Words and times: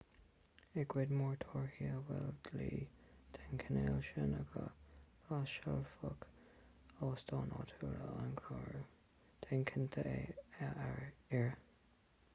i 0.81 0.83
gcuid 0.91 1.11
mhór 1.17 1.35
tíortha 1.41 1.89
a 1.95 1.97
bhfuil 2.05 2.31
dlí 2.47 2.69
den 3.35 3.59
chineál 3.63 3.99
sin 4.07 4.31
acu 4.39 4.63
láimhseálfaidh 5.27 6.25
óstáin 7.09 7.53
áitiúla 7.61 8.07
an 8.23 8.33
clárú 8.41 8.81
déan 9.47 9.67
cinnte 9.73 10.07
é 10.13 10.19
a 10.71 10.71
iarraidh 10.71 11.61